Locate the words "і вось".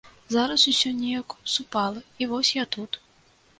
2.25-2.53